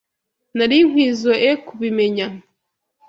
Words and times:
Nari 0.55 0.77
nkwizoe 0.87 1.49
kubimenya. 1.65 2.27